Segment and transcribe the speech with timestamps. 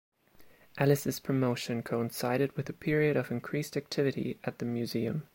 [0.79, 5.27] Ellis's promotion coincided with a period of increased activity at the museum.